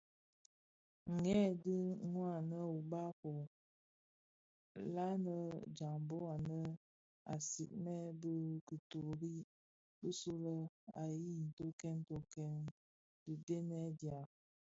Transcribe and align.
Hei 1.23 1.47
dhi 1.63 1.77
wanne 2.15 2.59
ubaa 2.77 3.11
bō: 3.21 3.33
lènni, 4.93 5.37
jambhog 5.77 6.23
anèn 6.35 6.69
a 7.33 7.35
sigmèn 7.49 8.03
bi 8.21 8.33
kituri 8.67 9.35
bisulè 9.99 10.55
ǎyi 11.01 11.31
tokkèn 11.57 11.97
tokkèn 12.09 12.55
dhidenèn 13.25 13.87
dya. 13.99 14.19